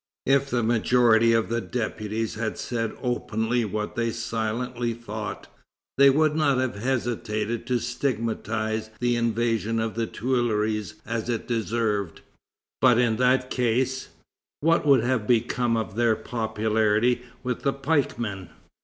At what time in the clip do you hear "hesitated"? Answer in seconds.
6.81-7.67